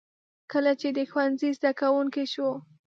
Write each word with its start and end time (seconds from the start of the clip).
کله 0.51 0.71
چې 0.79 0.87
د 0.97 0.99
ښوونځي 1.11 1.49
زده 1.57 1.71
کوونکی 1.79 2.25
شو. 2.33 2.49